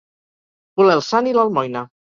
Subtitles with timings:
[0.81, 1.87] Voler el sant i l'almoina.